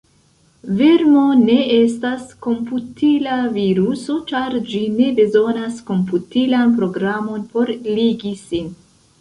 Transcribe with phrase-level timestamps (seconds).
[0.77, 8.77] Vermo ne estas komputila viruso ĉar ĝi ne bezonas komputilan programon por ligi sin.